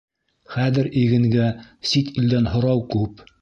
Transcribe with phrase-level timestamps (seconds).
[0.53, 1.51] Хәҙер игенгә
[1.91, 3.25] сит илдән һорау күп.